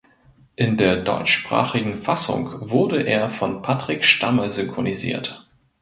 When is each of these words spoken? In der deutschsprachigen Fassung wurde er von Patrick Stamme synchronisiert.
In 0.55 0.77
der 0.77 1.03
deutschsprachigen 1.03 1.95
Fassung 1.95 2.71
wurde 2.71 3.03
er 3.03 3.29
von 3.29 3.61
Patrick 3.61 4.03
Stamme 4.03 4.49
synchronisiert. 4.49 5.47